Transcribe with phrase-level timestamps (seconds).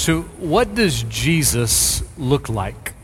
[0.00, 2.94] So, what does Jesus look like?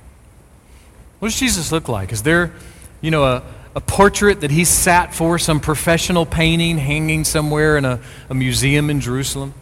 [1.19, 2.11] What does Jesus look like?
[2.11, 2.55] Is there,
[3.03, 3.43] you know, a,
[3.75, 8.89] a portrait that he sat for, some professional painting hanging somewhere in a, a museum
[8.89, 9.53] in Jerusalem?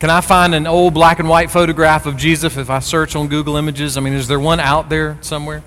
[0.00, 3.28] Can I find an old black and white photograph of Jesus if I search on
[3.28, 3.96] Google Images?
[3.96, 5.62] I mean, is there one out there somewhere?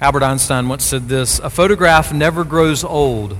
[0.00, 3.36] Albert Einstein once said this A photograph never grows old.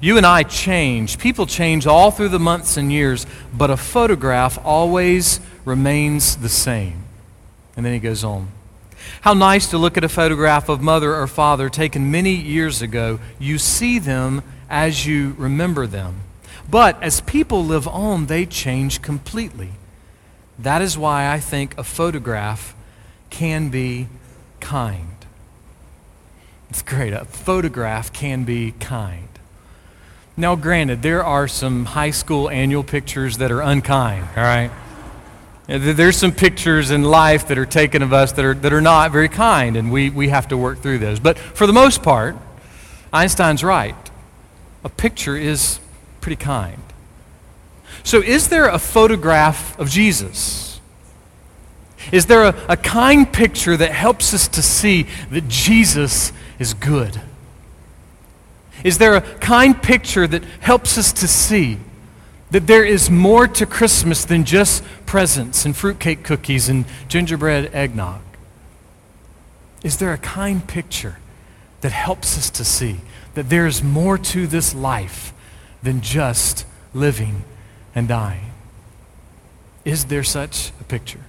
[0.00, 1.18] You and I change.
[1.18, 7.04] People change all through the months and years, but a photograph always remains the same.
[7.76, 8.48] And then he goes on.
[9.22, 13.20] How nice to look at a photograph of mother or father taken many years ago.
[13.38, 16.20] You see them as you remember them.
[16.70, 19.72] But as people live on, they change completely.
[20.58, 22.74] That is why I think a photograph
[23.30, 24.08] can be
[24.60, 25.16] kind.
[26.70, 27.12] It's great.
[27.12, 29.28] A photograph can be kind.
[30.36, 34.70] Now, granted, there are some high school annual pictures that are unkind, all right?
[35.66, 39.12] There's some pictures in life that are taken of us that are, that are not
[39.12, 41.20] very kind, and we, we have to work through those.
[41.20, 42.36] But for the most part,
[43.12, 43.94] Einstein's right.
[44.82, 45.78] A picture is
[46.20, 46.82] pretty kind.
[48.02, 50.80] So, is there a photograph of Jesus?
[52.12, 57.20] Is there a, a kind picture that helps us to see that Jesus is good?
[58.84, 61.78] Is there a kind picture that helps us to see
[62.52, 68.20] that there is more to Christmas than just presents and fruitcake cookies and gingerbread eggnog?
[69.82, 71.18] Is there a kind picture
[71.80, 73.00] that helps us to see
[73.34, 75.34] that there is more to this life
[75.82, 77.44] than just living
[77.94, 78.52] and dying.
[79.84, 81.20] Is there such a picture?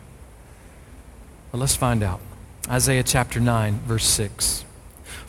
[1.52, 2.22] Well, let's find out.
[2.70, 4.64] Isaiah chapter 9, verse 6.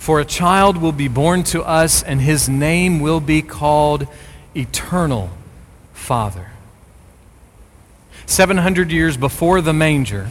[0.06, 4.06] For a child will be born to us, and his name will be called
[4.54, 5.30] Eternal
[5.94, 6.52] Father.
[8.24, 10.30] 700 years before the manger,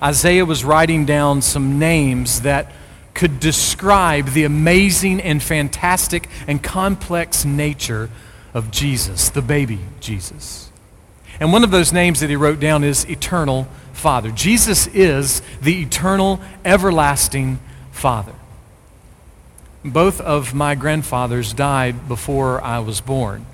[0.00, 2.70] Isaiah was writing down some names that
[3.14, 8.08] could describe the amazing and fantastic and complex nature
[8.54, 10.70] of Jesus, the baby Jesus.
[11.40, 14.30] And one of those names that he wrote down is Eternal Father.
[14.30, 17.58] Jesus is the eternal, everlasting
[17.90, 18.32] Father.
[19.92, 23.46] Both of my grandfathers died before I was born.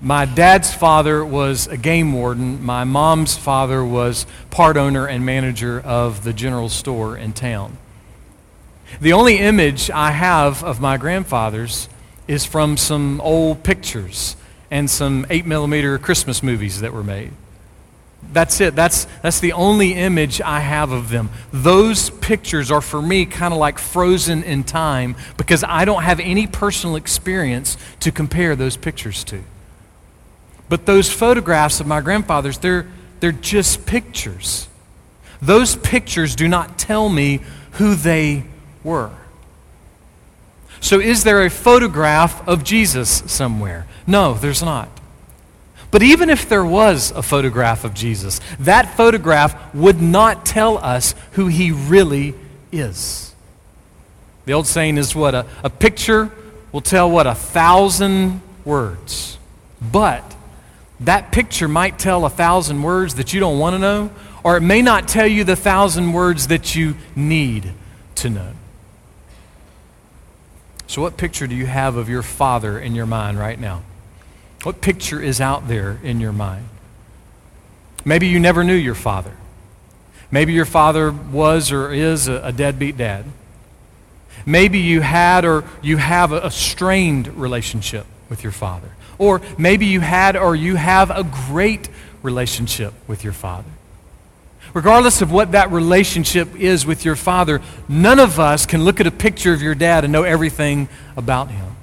[0.00, 2.62] My dad's father was a game warden.
[2.64, 7.78] My mom's father was part owner and manager of the general store in town.
[9.00, 11.88] The only image I have of my grandfathers
[12.26, 14.36] is from some old pictures
[14.70, 17.32] and some 8 millimeter Christmas movies that were made.
[18.32, 18.74] That's it.
[18.74, 21.30] That's, that's the only image I have of them.
[21.52, 26.20] Those pictures are for me kind of like frozen in time because I don't have
[26.20, 29.42] any personal experience to compare those pictures to.
[30.68, 32.86] But those photographs of my grandfathers, they're,
[33.20, 34.68] they're just pictures.
[35.40, 37.40] Those pictures do not tell me
[37.72, 38.44] who they
[38.82, 39.12] were.
[40.80, 43.86] So, is there a photograph of Jesus somewhere?
[44.06, 44.88] No, there's not.
[45.96, 51.14] But even if there was a photograph of Jesus, that photograph would not tell us
[51.32, 52.34] who he really
[52.70, 53.34] is.
[54.44, 55.34] The old saying is what?
[55.34, 56.30] A, a picture
[56.70, 57.26] will tell what?
[57.26, 59.38] A thousand words.
[59.80, 60.36] But
[61.00, 64.10] that picture might tell a thousand words that you don't want to know,
[64.44, 67.72] or it may not tell you the thousand words that you need
[68.16, 68.52] to know.
[70.88, 73.82] So, what picture do you have of your father in your mind right now?
[74.66, 76.68] What picture is out there in your mind?
[78.04, 79.30] Maybe you never knew your father.
[80.32, 83.26] Maybe your father was or is a, a deadbeat dad.
[84.44, 88.90] Maybe you had or you have a, a strained relationship with your father.
[89.18, 91.88] Or maybe you had or you have a great
[92.24, 93.70] relationship with your father
[94.74, 99.06] regardless of what that relationship is with your father, none of us can look at
[99.06, 101.75] a picture of your dad and know everything about him.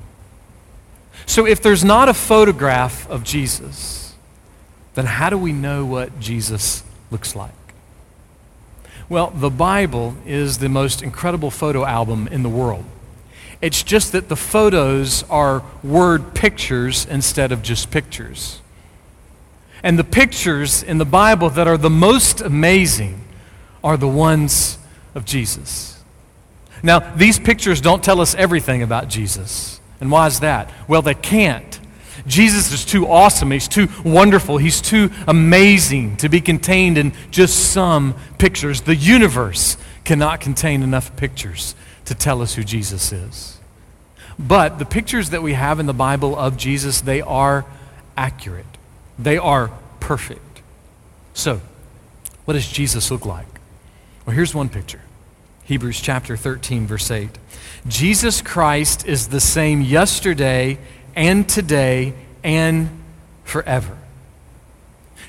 [1.26, 4.14] So if there's not a photograph of Jesus,
[4.96, 7.52] then how do we know what Jesus looks like?
[9.10, 12.86] Well, the Bible is the most incredible photo album in the world.
[13.62, 18.62] It's just that the photos are word pictures instead of just pictures.
[19.82, 23.22] And the pictures in the Bible that are the most amazing
[23.84, 24.78] are the ones
[25.14, 26.02] of Jesus.
[26.82, 29.80] Now, these pictures don't tell us everything about Jesus.
[30.04, 30.70] And why is that?
[30.90, 31.80] Well, they can't.
[32.28, 33.52] Jesus is too awesome.
[33.52, 34.58] He's too wonderful.
[34.58, 38.82] He's too amazing to be contained in just some pictures.
[38.82, 41.74] The universe cannot contain enough pictures
[42.04, 43.62] to tell us who Jesus is.
[44.38, 47.64] But the pictures that we have in the Bible of Jesus, they are
[48.18, 48.66] accurate.
[49.18, 49.72] They are
[50.02, 50.62] perfect.
[51.34, 51.62] So,
[52.44, 53.48] what does Jesus look like?
[54.26, 55.00] Well, here's one picture
[55.66, 57.30] Hebrews chapter 13, verse 8.
[57.88, 60.78] Jesus Christ is the same yesterday
[61.16, 62.14] and today
[62.44, 62.90] and
[63.46, 63.98] forever.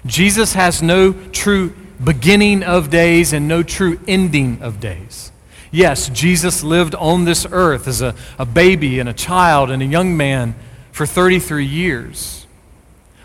[0.06, 1.72] Jesus has no true
[2.02, 5.30] beginning of days and no true ending of days.
[5.70, 9.86] Yes, Jesus lived on this earth as a, a baby and a child and a
[9.86, 10.56] young man
[10.90, 12.46] for 33 years.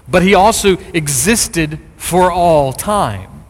[0.08, 3.46] But he also existed for all time.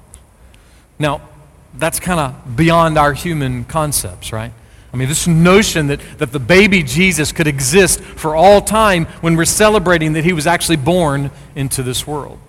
[0.98, 1.29] Now,
[1.74, 4.52] that's kind of beyond our human concepts, right?
[4.92, 9.36] I mean, this notion that, that the baby Jesus could exist for all time when
[9.36, 12.40] we're celebrating that he was actually born into this world.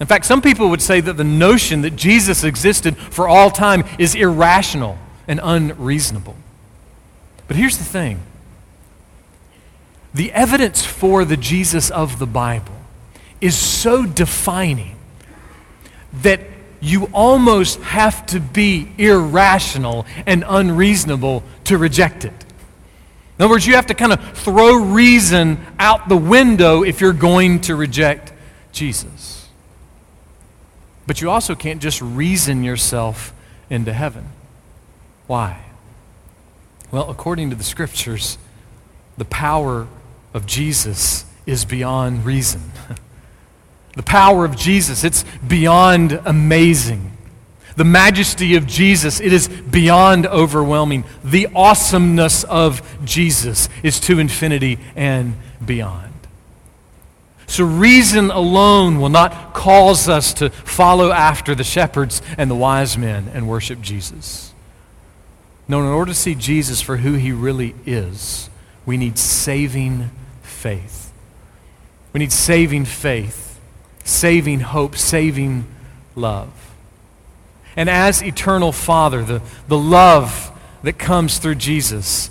[0.00, 3.84] In fact, some people would say that the notion that Jesus existed for all time
[3.98, 6.36] is irrational and unreasonable.
[7.46, 8.20] But here's the thing
[10.14, 12.74] the evidence for the Jesus of the Bible
[13.40, 14.96] is so defining
[16.22, 16.40] that
[16.80, 22.32] you almost have to be irrational and unreasonable to reject it.
[23.38, 27.12] In other words, you have to kind of throw reason out the window if you're
[27.12, 28.32] going to reject
[28.72, 29.48] Jesus.
[31.06, 33.32] But you also can't just reason yourself
[33.70, 34.26] into heaven.
[35.26, 35.62] Why?
[36.90, 38.38] Well, according to the scriptures,
[39.16, 39.86] the power
[40.34, 42.60] of Jesus is beyond reason.
[43.94, 47.16] The power of Jesus, it's beyond amazing.
[47.76, 51.04] The majesty of Jesus, it is beyond overwhelming.
[51.22, 56.12] The awesomeness of Jesus is to infinity and beyond.
[57.46, 62.98] So, reason alone will not cause us to follow after the shepherds and the wise
[62.98, 64.52] men and worship Jesus.
[65.66, 68.50] No, in order to see Jesus for who he really is,
[68.84, 70.10] we need saving
[70.42, 71.12] faith.
[72.12, 73.47] We need saving faith
[74.08, 75.66] saving hope, saving
[76.16, 76.50] love.
[77.76, 80.50] And as eternal Father, the, the love
[80.82, 82.30] that comes through Jesus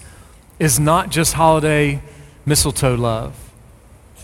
[0.60, 2.02] is not just holiday
[2.46, 3.36] mistletoe love.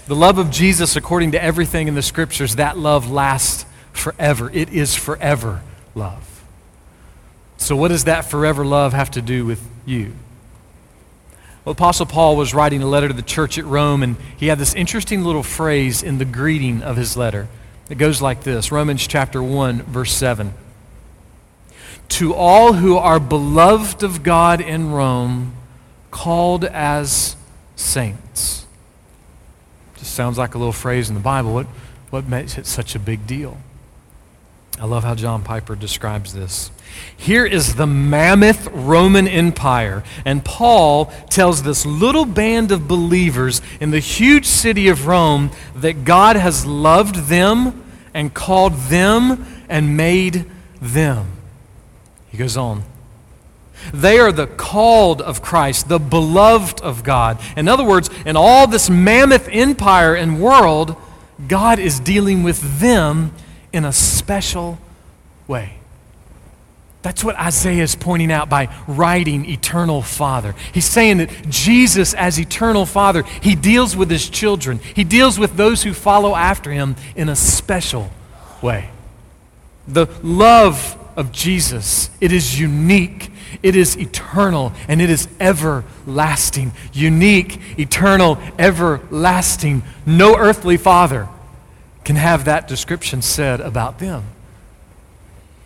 [0.07, 4.49] The love of Jesus, according to everything in the scriptures, that love lasts forever.
[4.51, 5.61] It is forever
[5.95, 6.43] love.
[7.57, 10.13] So, what does that forever love have to do with you?
[11.65, 14.59] Well, Apostle Paul was writing a letter to the church at Rome, and he had
[14.59, 17.47] this interesting little phrase in the greeting of his letter.
[17.89, 20.53] It goes like this Romans chapter 1, verse 7.
[22.09, 25.53] To all who are beloved of God in Rome,
[26.11, 27.37] called as
[27.75, 28.65] saints.
[29.97, 31.53] Just sounds like a little phrase in the Bible.
[31.53, 31.67] What,
[32.09, 33.57] what makes it such a big deal?
[34.83, 36.69] I love how John Piper describes this.
[37.15, 43.91] Here is the mammoth Roman Empire, and Paul tells this little band of believers in
[43.91, 47.81] the huge city of Rome that God has loved them
[48.13, 50.51] and called them and made
[50.81, 51.27] them.
[52.27, 52.83] He goes on.
[53.93, 57.39] They are the called of Christ, the beloved of God.
[57.55, 60.97] In other words, in all this mammoth empire and world,
[61.47, 63.31] God is dealing with them
[63.73, 64.77] in a special
[65.47, 65.77] way.
[67.01, 70.55] That's what Isaiah is pointing out by writing Eternal Father.
[70.73, 75.57] He's saying that Jesus, as Eternal Father, he deals with his children, he deals with
[75.57, 78.09] those who follow after him in a special
[78.61, 78.89] way.
[79.85, 83.31] The love of Jesus, it is unique,
[83.61, 86.71] it is eternal, and it is everlasting.
[86.93, 89.83] Unique, eternal, everlasting.
[90.05, 91.27] No earthly father
[92.03, 94.23] can have that description said about them.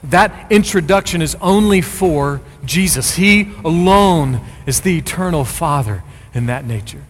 [0.03, 3.15] That introduction is only for Jesus.
[3.15, 6.03] He alone is the eternal Father
[6.33, 7.03] in that nature.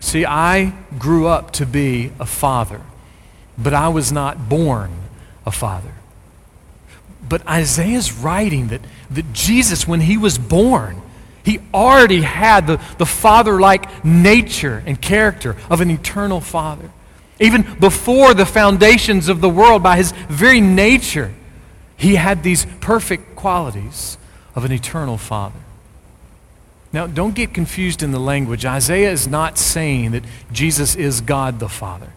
[0.00, 2.80] See, I grew up to be a father,
[3.56, 4.90] but I was not born
[5.46, 5.92] a father.
[7.26, 11.00] But Isaiah's writing that, that Jesus, when he was born,
[11.42, 16.90] he already had the, the father like nature and character of an eternal father.
[17.40, 21.32] Even before the foundations of the world, by his very nature,
[21.96, 24.18] he had these perfect qualities
[24.54, 25.58] of an eternal Father.
[26.92, 28.64] Now, don't get confused in the language.
[28.64, 30.22] Isaiah is not saying that
[30.52, 32.12] Jesus is God the Father.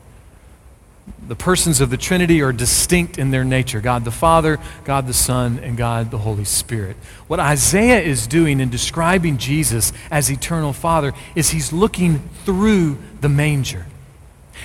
[1.27, 5.13] The persons of the Trinity are distinct in their nature God the Father, God the
[5.13, 6.95] Son, and God the Holy Spirit.
[7.27, 13.29] What Isaiah is doing in describing Jesus as eternal Father is he's looking through the
[13.29, 13.87] manger.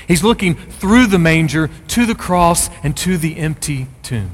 [0.08, 4.30] He's looking through the manger to the cross and to the empty tomb.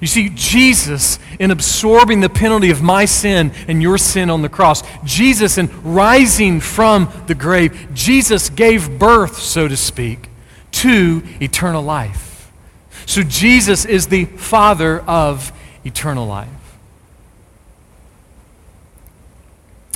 [0.00, 4.48] You see, Jesus, in absorbing the penalty of my sin and your sin on the
[4.48, 10.28] cross, Jesus, in rising from the grave, Jesus gave birth, so to speak,
[10.72, 12.52] to eternal life.
[13.06, 15.52] So Jesus is the Father of
[15.84, 16.50] eternal life.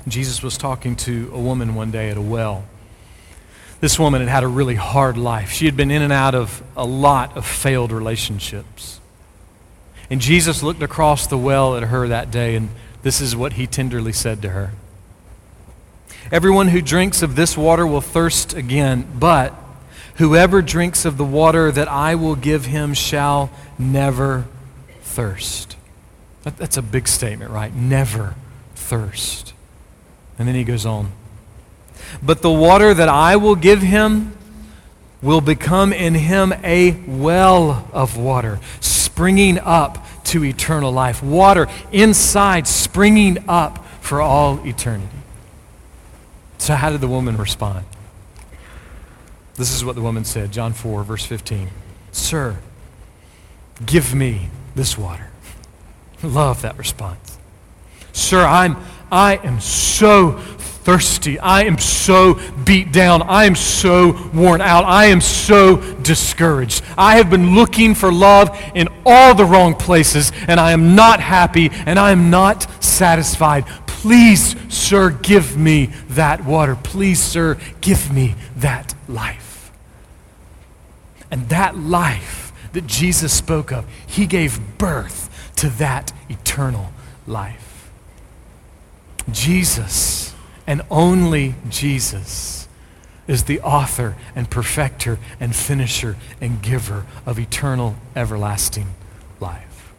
[0.09, 2.65] Jesus was talking to a woman one day at a well.
[3.81, 5.51] This woman had had a really hard life.
[5.51, 9.01] She had been in and out of a lot of failed relationships.
[10.11, 12.71] And Jesus looked across the well at her that day, and
[13.03, 14.73] this is what he tenderly said to her
[16.31, 19.55] Everyone who drinks of this water will thirst again, but
[20.17, 24.47] whoever drinks of the water that I will give him shall never
[25.01, 25.77] thirst.
[26.43, 27.75] That's a big statement, right?
[27.75, 28.35] Never
[28.75, 29.55] thirst.
[30.39, 31.13] And then he goes on.
[32.23, 34.37] But the water that I will give him
[35.23, 41.23] will become in him a well of water, springing up to eternal life.
[41.23, 45.09] Water inside, springing up for all eternity.
[46.59, 47.85] So, how did the woman respond?
[49.57, 51.69] This is what the woman said, John 4, verse 15.
[52.12, 52.57] Sir,
[53.85, 55.29] give me this water.
[56.23, 57.38] Love that response.
[58.12, 58.76] Sir, I'm,
[59.11, 60.38] I am so
[60.83, 61.39] thirsty.
[61.39, 63.23] I am so beat down.
[63.23, 64.85] I am so worn out.
[64.85, 66.83] I am so discouraged.
[66.97, 71.21] I have been looking for love in all the wrong places, and I am not
[71.21, 73.67] happy and I am not satisfied.
[73.87, 76.77] Please, sir, give me that water.
[76.77, 79.71] Please, sir, give me that life.
[81.31, 86.93] And that life that Jesus spoke of, he gave birth to that eternal
[87.27, 87.91] life.
[89.31, 90.30] Jesus
[90.71, 92.69] and only Jesus
[93.27, 98.87] is the author and perfecter and finisher and giver of eternal, everlasting
[99.41, 99.93] life.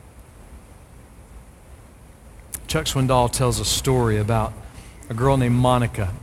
[2.68, 4.54] Chuck Swindoll tells a story about
[5.10, 6.13] a girl named Monica.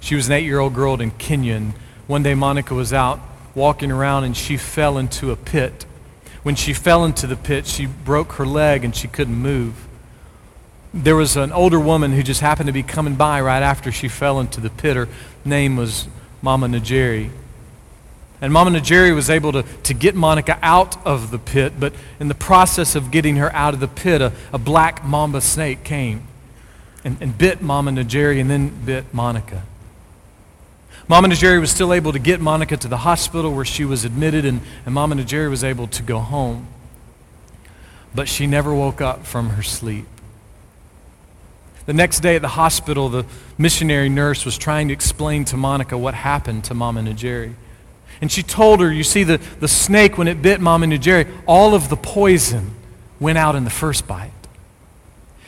[0.00, 1.74] She was an eight year old girl in Kenya, and
[2.06, 3.20] one day Monica was out
[3.54, 5.84] walking around and she fell into a pit.
[6.42, 9.86] When she fell into the pit, she broke her leg and she couldn't move
[10.94, 14.06] there was an older woman who just happened to be coming by right after she
[14.06, 14.96] fell into the pit.
[14.96, 15.08] Her
[15.44, 16.06] name was
[16.40, 17.30] Mama Najeri.
[18.40, 22.28] And Mama Najeri was able to, to get Monica out of the pit, but in
[22.28, 26.22] the process of getting her out of the pit, a, a black mamba snake came
[27.02, 29.64] and, and bit Mama Najeri and then bit Monica.
[31.08, 34.44] Mama Najeri was still able to get Monica to the hospital where she was admitted,
[34.44, 36.68] and, and Mama Najeri was able to go home.
[38.14, 40.06] But she never woke up from her sleep.
[41.86, 43.26] The next day at the hospital, the
[43.58, 47.54] missionary nurse was trying to explain to Monica what happened to Mama Najeri.
[48.20, 51.74] And she told her, you see, the, the snake, when it bit Mama Najeri, all
[51.74, 52.70] of the poison
[53.20, 54.30] went out in the first bite.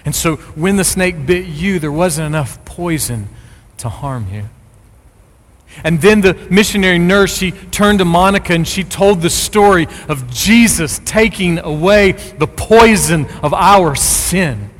[0.04, 3.28] And so when the snake bit you, there wasn't enough poison
[3.78, 4.48] to harm you.
[5.84, 10.30] And then the missionary nurse, she turned to Monica and she told the story of
[10.30, 14.70] Jesus taking away the poison of our sin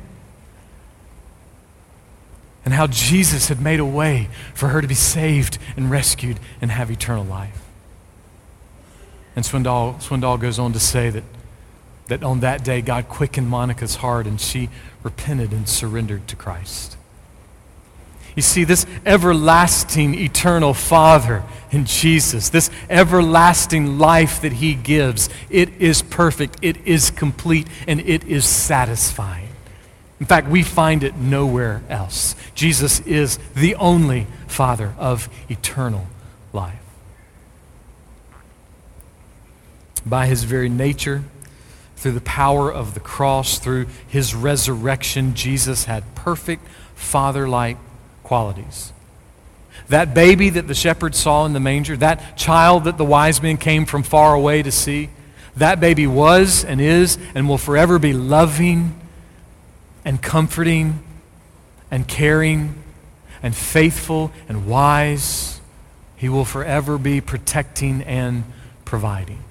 [2.67, 6.69] and how Jesus had made a way for her to be saved and rescued and
[6.69, 7.63] have eternal life.
[9.37, 11.23] And Swindoll, Swindoll goes on to say that,
[12.07, 14.67] that on that day, God quickened Monica's heart and she
[15.01, 16.97] repented and surrendered to Christ.
[18.35, 25.69] You see, this everlasting, eternal Father in Jesus, this everlasting life that He gives, it
[25.79, 29.46] is perfect, it is complete, and it is satisfying.
[30.19, 32.35] In fact, we find it nowhere else.
[32.55, 36.07] Jesus is the only Father of eternal
[36.53, 36.79] life.
[40.05, 41.23] By his very nature,
[41.97, 47.77] through the power of the cross, through his resurrection, Jesus had perfect father like
[48.23, 48.93] qualities.
[49.89, 53.57] That baby that the shepherds saw in the manger, that child that the wise men
[53.57, 55.09] came from far away to see,
[55.55, 58.99] that baby was and is and will forever be loving
[60.07, 61.03] and comforting
[61.91, 62.81] and caring
[63.43, 65.59] and faithful and wise.
[66.15, 68.45] He will forever be protecting and
[68.85, 69.43] providing.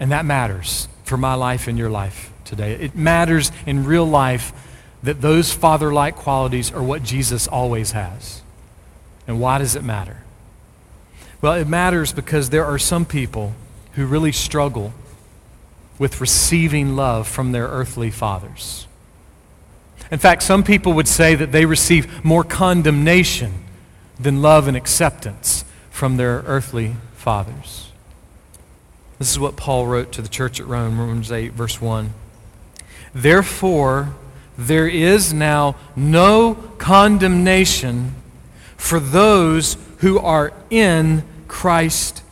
[0.00, 2.72] And that matters for my life and your life today.
[2.72, 4.54] It matters in real life
[5.02, 8.40] that those father like qualities are what Jesus always has.
[9.26, 10.22] And why does it matter?
[11.42, 13.52] Well, it matters because there are some people
[13.92, 14.94] who really struggle
[15.98, 18.86] with receiving love from their earthly fathers.
[20.10, 23.64] In fact, some people would say that they receive more condemnation
[24.18, 27.90] than love and acceptance from their earthly fathers.
[29.18, 32.12] This is what Paul wrote to the church at Rome, Romans 8, verse 1.
[33.14, 34.14] Therefore,
[34.56, 38.14] there is now no condemnation
[38.76, 42.22] for those who are in Christ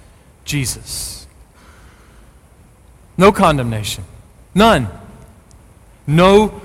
[0.45, 1.27] Jesus.
[3.17, 4.05] No condemnation.
[4.55, 4.89] None.
[6.07, 6.63] No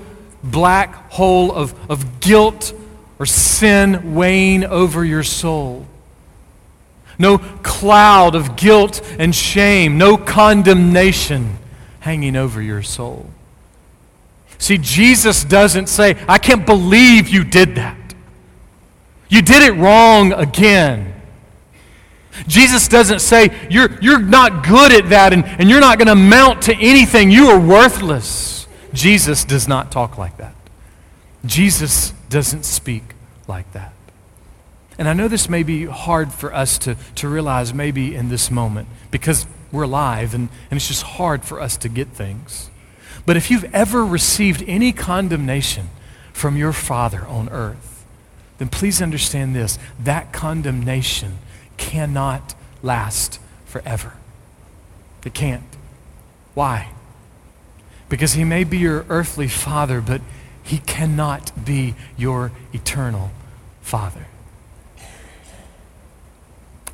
[0.50, 2.72] black hole of, of guilt
[3.18, 5.86] or sin weighing over your soul.
[7.18, 9.98] No cloud of guilt and shame.
[9.98, 11.58] No condemnation
[12.00, 13.26] hanging over your soul.
[14.58, 17.96] See, Jesus doesn't say, I can't believe you did that.
[19.28, 21.12] You did it wrong again.
[22.46, 26.12] Jesus doesn't say, You're, you're not good at that and, and you're not going to
[26.12, 27.30] amount to anything.
[27.30, 28.63] You are worthless.
[28.94, 30.54] Jesus does not talk like that.
[31.44, 33.02] Jesus doesn't speak
[33.46, 33.92] like that.
[34.96, 38.50] And I know this may be hard for us to, to realize maybe in this
[38.50, 42.70] moment because we're alive and, and it's just hard for us to get things.
[43.26, 45.90] But if you've ever received any condemnation
[46.32, 48.06] from your Father on earth,
[48.58, 51.38] then please understand this that condemnation
[51.76, 54.12] cannot last forever.
[55.24, 55.64] It can't.
[56.54, 56.90] Why?
[58.14, 60.20] Because he may be your earthly father, but
[60.62, 63.32] he cannot be your eternal
[63.82, 64.28] father.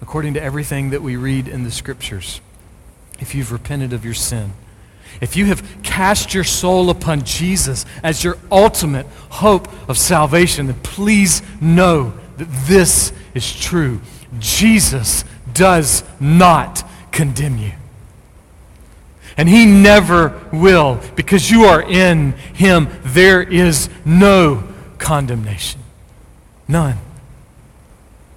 [0.01, 2.41] According to everything that we read in the scriptures,
[3.19, 4.55] if you've repented of your sin,
[5.21, 10.81] if you have cast your soul upon Jesus as your ultimate hope of salvation, then
[10.81, 14.01] please know that this is true.
[14.39, 17.73] Jesus does not condemn you.
[19.41, 22.91] And he never will because you are in him.
[23.03, 24.63] There is no
[24.99, 25.81] condemnation.
[26.69, 26.99] None.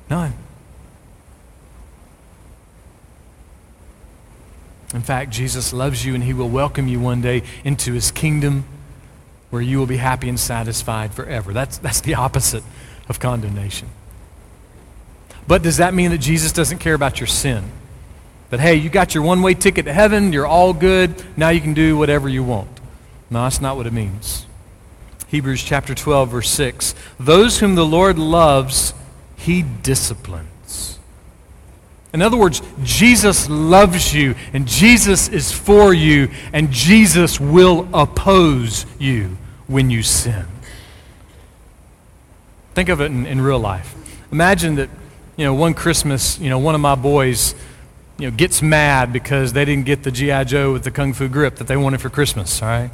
[0.09, 0.33] None.
[4.93, 8.63] In fact, Jesus loves you and he will welcome you one day into his kingdom
[9.49, 11.51] where you will be happy and satisfied forever.
[11.51, 12.63] That's, that's the opposite
[13.09, 13.89] of condemnation.
[15.49, 17.65] But does that mean that Jesus doesn't care about your sin?
[18.53, 21.59] That, hey, you got your one way ticket to heaven, you're all good, now you
[21.59, 22.69] can do whatever you want.
[23.31, 24.45] No, that's not what it means.
[25.29, 26.93] Hebrews chapter 12, verse 6.
[27.19, 28.93] Those whom the Lord loves,
[29.37, 30.99] he disciplines.
[32.13, 38.85] In other words, Jesus loves you, and Jesus is for you, and Jesus will oppose
[38.99, 40.45] you when you sin.
[42.75, 43.95] Think of it in, in real life.
[44.31, 44.91] Imagine that
[45.37, 47.55] you know, one Christmas, you know, one of my boys,
[48.23, 50.45] you know, gets mad because they didn't get the G.I.
[50.45, 52.89] Joe with the Kung Fu grip that they wanted for Christmas, all right?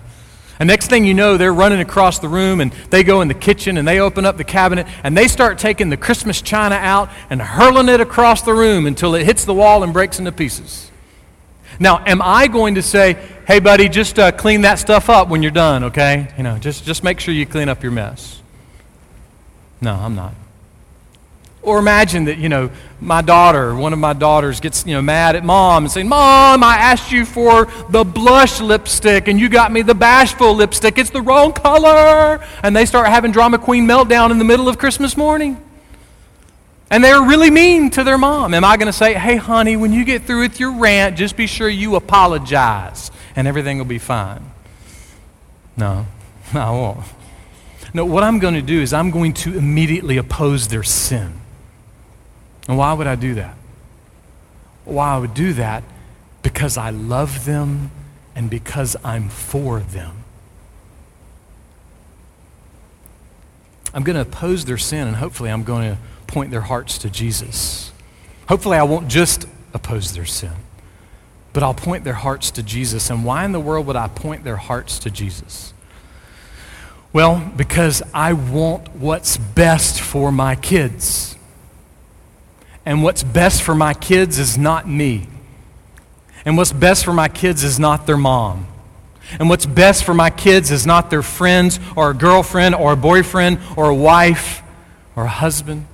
[0.58, 3.36] And next thing you know, they're running across the room and they go in the
[3.36, 7.12] kitchen and they open up the cabinet and they start taking the Christmas china out
[7.30, 10.90] and hurling it across the room until it hits the wall and breaks into pieces.
[11.80, 13.14] Now, am I going to say,
[13.46, 16.34] hey, buddy, just uh, clean that stuff up when you're done, okay?
[16.38, 18.42] You know, just, just make sure you clean up your mess.
[19.80, 20.34] No, I'm not.
[21.62, 25.36] Or imagine that, you know, my daughter, one of my daughters gets, you know, mad
[25.36, 29.72] at mom and saying, Mom, I asked you for the blush lipstick and you got
[29.72, 30.98] me the bashful lipstick.
[30.98, 32.44] It's the wrong color.
[32.64, 35.62] And they start having drama queen meltdown in the middle of Christmas morning.
[36.90, 38.54] And they're really mean to their mom.
[38.54, 41.38] Am I going to say, hey, honey, when you get through with your rant, just
[41.38, 44.44] be sure you apologize and everything will be fine?
[45.78, 46.08] No,
[46.54, 47.06] I won't.
[47.94, 51.39] No, what I'm going to do is I'm going to immediately oppose their sin.
[52.70, 53.58] And why would I do that?
[54.86, 55.84] Why I would do that?
[56.44, 57.90] Because I love them
[58.36, 60.24] and because I'm for them.
[63.92, 67.10] I'm going to oppose their sin and hopefully I'm going to point their hearts to
[67.10, 67.92] Jesus.
[68.48, 70.54] Hopefully I won't just oppose their sin,
[71.54, 73.10] but I'll point their hearts to Jesus.
[73.10, 75.74] And why in the world would I point their hearts to Jesus?
[77.14, 81.36] Well, because I want what's best for my kids
[82.86, 85.28] and what's best for my kids is not me.
[86.46, 88.68] And what's best for my kids is not their mom.
[89.40, 92.98] And what's best for my kids is not their friends or a girlfriend or a
[92.98, 94.64] boyfriend or a wife
[95.16, 95.86] or a husband.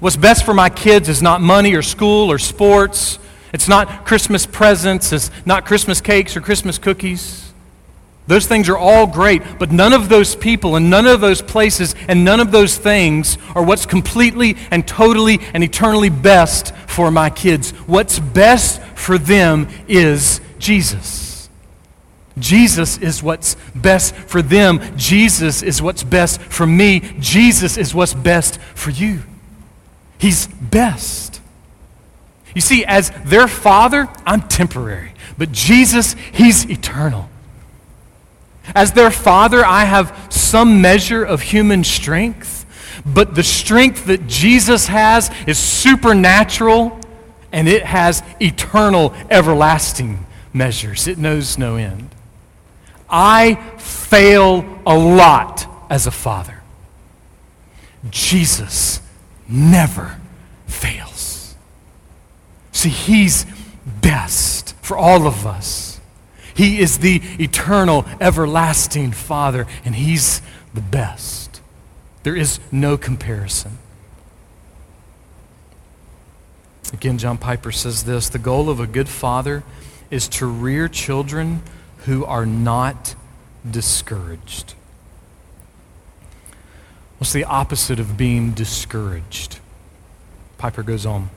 [0.00, 3.18] What's best for my kids is not money or school or sports.
[3.52, 5.12] It's not Christmas presents.
[5.12, 7.45] It's not Christmas cakes or Christmas cookies.
[8.26, 11.94] Those things are all great, but none of those people and none of those places
[12.08, 17.30] and none of those things are what's completely and totally and eternally best for my
[17.30, 17.70] kids.
[17.86, 21.48] What's best for them is Jesus.
[22.38, 24.80] Jesus is what's best for them.
[24.96, 27.00] Jesus is what's best for me.
[27.20, 29.22] Jesus is what's best for you.
[30.18, 31.40] He's best.
[32.54, 37.28] You see, as their father, I'm temporary, but Jesus, He's eternal.
[38.74, 42.66] As their father, I have some measure of human strength,
[43.04, 46.98] but the strength that Jesus has is supernatural
[47.52, 52.10] and it has eternal, everlasting measures, it knows no end.
[53.08, 56.62] I fail a lot as a father.
[58.10, 59.00] Jesus
[59.48, 60.18] never
[60.66, 61.54] fails.
[62.72, 63.46] See, He's
[63.86, 65.95] best for all of us.
[66.56, 70.40] He is the eternal, everlasting Father, and He's
[70.72, 71.60] the best.
[72.22, 73.78] There is no comparison.
[76.92, 79.64] Again, John Piper says this the goal of a good father
[80.10, 81.62] is to rear children
[82.06, 83.14] who are not
[83.68, 84.74] discouraged.
[87.18, 89.58] What's the opposite of being discouraged?
[90.58, 91.30] Piper goes on.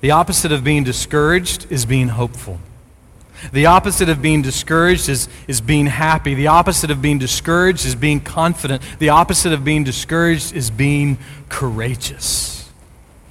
[0.00, 2.58] The opposite of being discouraged is being hopeful.
[3.52, 6.34] The opposite of being discouraged is, is being happy.
[6.34, 8.82] The opposite of being discouraged is being confident.
[8.98, 12.70] The opposite of being discouraged is being courageous.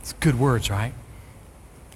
[0.02, 0.94] It's good words, right?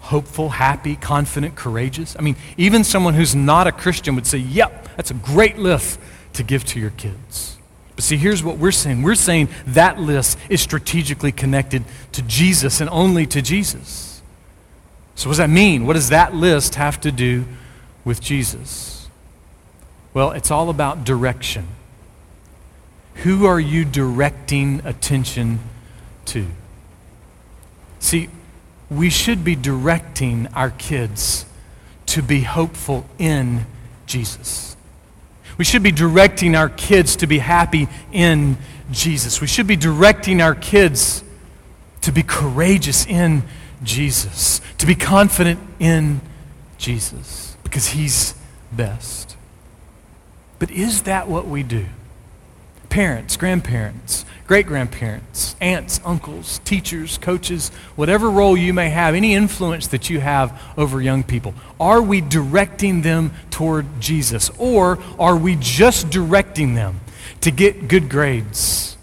[0.01, 2.15] Hopeful, happy, confident, courageous.
[2.17, 5.99] I mean, even someone who's not a Christian would say, yep, that's a great list
[6.33, 7.57] to give to your kids.
[7.95, 9.03] But see, here's what we're saying.
[9.03, 14.21] We're saying that list is strategically connected to Jesus and only to Jesus.
[15.15, 15.85] So, what does that mean?
[15.85, 17.45] What does that list have to do
[18.05, 19.07] with Jesus?
[20.13, 21.67] Well, it's all about direction.
[23.15, 25.59] Who are you directing attention
[26.25, 26.47] to?
[27.99, 28.29] See,
[28.89, 31.45] we should be directing our kids
[32.07, 33.65] to be hopeful in
[34.05, 34.75] Jesus.
[35.57, 38.57] We should be directing our kids to be happy in
[38.91, 39.39] Jesus.
[39.39, 41.23] We should be directing our kids
[42.01, 43.43] to be courageous in
[43.83, 46.21] Jesus, to be confident in
[46.77, 47.42] Jesus,
[47.73, 48.35] because He's
[48.71, 49.35] best.
[50.59, 51.87] But is that what we do?
[52.89, 59.87] Parents, grandparents, great grandparents, aunts, uncles, teachers, coaches, whatever role you may have, any influence
[59.87, 64.51] that you have over young people, are we directing them toward Jesus?
[64.59, 66.99] Or are we just directing them
[67.41, 68.97] to get good grades?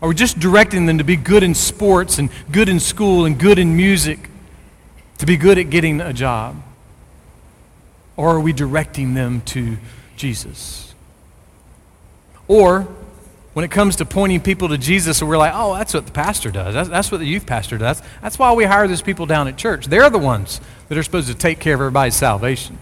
[0.00, 3.36] Are we just directing them to be good in sports and good in school and
[3.36, 4.30] good in music,
[5.18, 6.62] to be good at getting a job?
[8.18, 9.78] Or are we directing them to
[10.16, 10.92] Jesus?
[12.48, 12.88] Or
[13.52, 16.50] when it comes to pointing people to Jesus, we're like, oh, that's what the pastor
[16.50, 16.74] does.
[16.74, 18.02] That's, that's what the youth pastor does.
[18.20, 19.86] That's why we hire those people down at church.
[19.86, 22.78] They're the ones that are supposed to take care of everybody's salvation.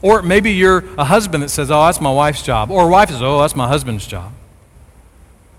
[0.00, 2.70] Or maybe you're a husband that says, oh, that's my wife's job.
[2.70, 4.32] Or a wife says, oh, that's my husband's job.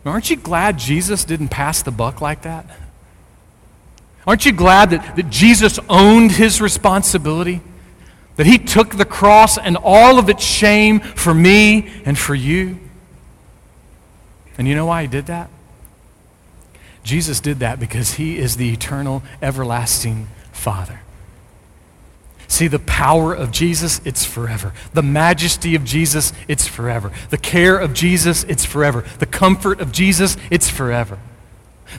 [0.06, 2.66] Aren't you glad Jesus didn't pass the buck like that?
[4.26, 7.60] Aren't you glad that, that Jesus owned his responsibility?
[8.40, 12.80] That he took the cross and all of its shame for me and for you?
[14.58, 15.50] And you know why he did that?
[17.04, 21.02] Jesus did that because he is the eternal, everlasting Father.
[22.48, 24.72] See, the power of Jesus, it's forever.
[24.94, 27.12] The majesty of Jesus, it's forever.
[27.32, 29.04] The care of Jesus, it's forever.
[29.20, 31.20] The comfort of Jesus, it's forever.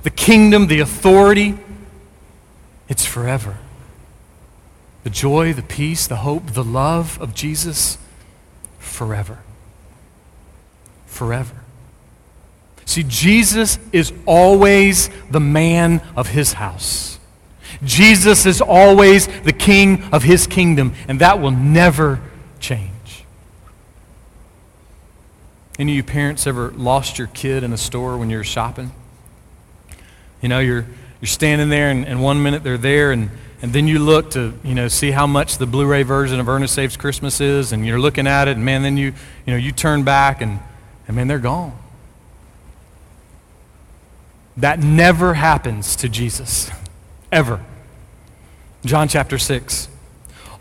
[0.04, 1.58] The kingdom, the authority,
[2.88, 3.58] it's forever.
[5.02, 7.96] The joy, the peace, the hope, the love of Jesus,
[8.78, 9.38] forever.
[11.06, 11.56] Forever.
[12.84, 17.18] See, Jesus is always the man of his house.
[17.82, 22.20] Jesus is always the king of his kingdom, and that will never
[22.58, 22.90] change.
[25.78, 28.92] Any of you parents ever lost your kid in a store when you're shopping?
[30.42, 30.84] You know, you're,
[31.20, 33.30] you're standing there, and, and one minute they're there, and,
[33.62, 36.74] and then you look to, you know, see how much the Blu-ray version of Ernest
[36.74, 39.12] Saves Christmas is, and you're looking at it, and man, then you,
[39.46, 40.60] you know, you turn back, and,
[41.06, 41.76] and man, they're gone.
[44.56, 46.70] That never happens to Jesus,
[47.30, 47.62] ever.
[48.84, 49.88] John chapter 6.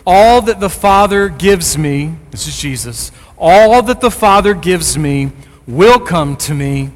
[0.05, 5.31] All that the Father gives me, this is Jesus, all that the Father gives me
[5.65, 6.91] will come to me,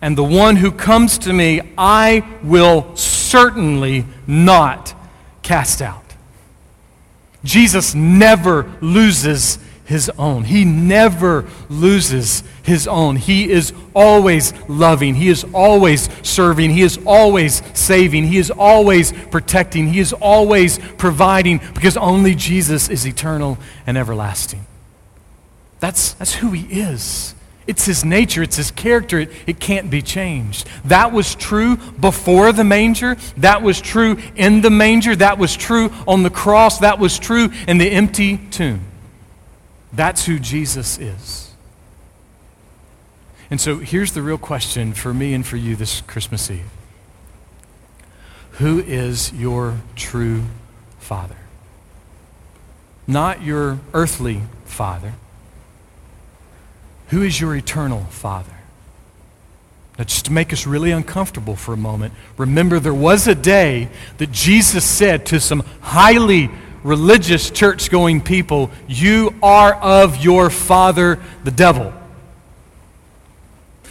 [0.00, 4.94] and the one who comes to me I will certainly not
[5.44, 6.02] cast out.
[7.44, 10.44] Jesus never loses his own.
[10.44, 13.16] He never loses his own.
[13.16, 15.14] He is always loving.
[15.14, 16.70] He is always serving.
[16.70, 18.24] He is always saving.
[18.24, 19.88] He is always protecting.
[19.88, 24.64] He is always providing because only Jesus is eternal and everlasting.
[25.80, 27.34] That's, that's who he is.
[27.66, 29.20] It's his nature, it's his character.
[29.20, 30.68] It, it can't be changed.
[30.84, 33.16] That was true before the manger.
[33.38, 35.16] That was true in the manger.
[35.16, 36.78] That was true on the cross.
[36.78, 38.82] That was true in the empty tomb.
[39.92, 41.52] That's who Jesus is.
[43.50, 46.68] And so here's the real question for me and for you this Christmas Eve
[48.52, 50.44] Who is your true
[50.98, 51.36] Father?
[53.06, 55.14] not your earthly father.
[57.14, 58.50] Who is your eternal father?
[59.96, 63.88] Now, just to make us really uncomfortable for a moment, remember there was a day
[64.18, 66.50] that Jesus said to some highly
[66.82, 71.94] religious church going people, You are of your father, the devil.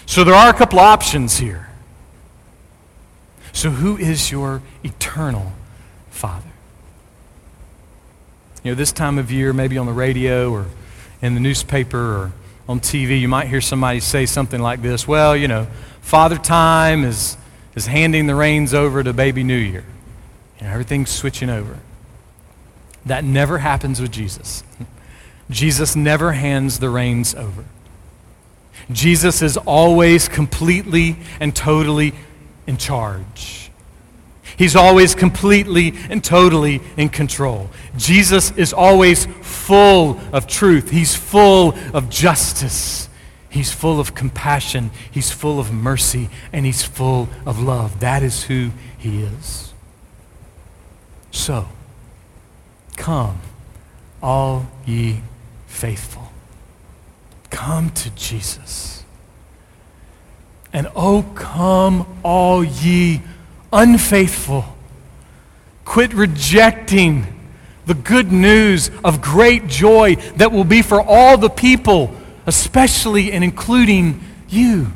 [0.05, 1.69] So there are a couple options here.
[3.53, 5.53] So, who is your eternal
[6.09, 6.51] father?
[8.65, 10.65] You know, this time of year, maybe on the radio or
[11.21, 12.33] in the newspaper or
[12.67, 15.67] on TV, you might hear somebody say something like this Well, you know,
[16.02, 17.38] Father Time is,
[17.76, 19.84] is handing the reins over to Baby New Year.
[20.60, 21.80] You know, everything's switching over.
[23.06, 24.63] That never happens with Jesus.
[25.49, 27.65] Jesus never hands the reins over.
[28.91, 32.13] Jesus is always completely and totally
[32.65, 33.62] in charge.
[34.63, 37.69] He's always completely and totally in control.
[37.97, 40.89] Jesus is always full of truth.
[40.89, 43.10] He's full of justice.
[43.49, 44.91] He's full of compassion.
[45.12, 46.30] He's full of mercy.
[46.54, 47.99] And he's full of love.
[47.99, 49.73] That is who he is.
[51.32, 51.67] So,
[52.95, 53.41] come,
[54.21, 55.23] all ye
[55.67, 56.32] faithful.
[57.49, 59.04] Come to Jesus.
[60.71, 63.23] And oh, come, all ye
[63.73, 64.65] unfaithful.
[65.83, 67.27] Quit rejecting
[67.86, 73.43] the good news of great joy that will be for all the people, especially and
[73.43, 74.91] including you.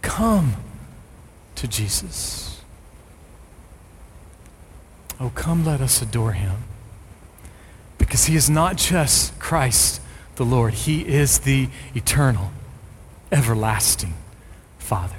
[0.00, 0.54] Come
[1.56, 2.62] to Jesus.
[5.20, 6.62] Oh, come, let us adore him.
[7.98, 10.00] Because he is not just Christ
[10.36, 12.52] the Lord, he is the eternal,
[13.32, 14.14] everlasting
[14.78, 15.17] Father.